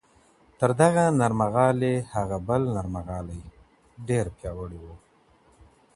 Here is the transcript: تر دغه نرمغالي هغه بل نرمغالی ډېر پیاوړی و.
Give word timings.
تر 0.59 0.71
دغه 0.81 1.05
نرمغالي 1.19 1.95
هغه 2.13 2.37
بل 2.47 2.61
نرمغالی 2.75 3.41
ډېر 4.07 4.25
پیاوړی 4.37 4.79
و. 4.81 4.85